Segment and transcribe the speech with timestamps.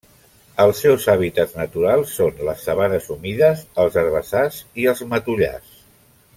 [0.61, 5.81] Els seus hàbitats naturals són les sabanes humides, els herbassars i els matollars.